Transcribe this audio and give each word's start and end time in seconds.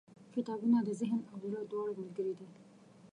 •کتابونه 0.35 0.77
د 0.83 0.89
ذهن 1.01 1.19
او 1.31 1.37
زړه 1.43 1.61
دواړو 1.71 1.93
ملګري 2.01 2.33
دي. 2.39 2.47